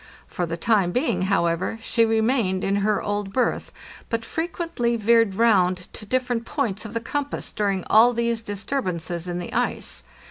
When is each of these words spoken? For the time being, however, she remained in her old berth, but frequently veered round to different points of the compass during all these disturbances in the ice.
For 0.25 0.47
the 0.47 0.57
time 0.57 0.91
being, 0.91 1.21
however, 1.29 1.77
she 1.79 2.05
remained 2.05 2.63
in 2.63 2.77
her 2.77 3.03
old 3.03 3.31
berth, 3.31 3.71
but 4.09 4.25
frequently 4.25 4.95
veered 4.95 5.35
round 5.35 5.87
to 5.93 6.07
different 6.07 6.43
points 6.43 6.85
of 6.85 6.95
the 6.95 6.99
compass 6.99 7.51
during 7.51 7.83
all 7.87 8.11
these 8.11 8.41
disturbances 8.41 9.27
in 9.27 9.37
the 9.37 9.53
ice. 9.53 10.03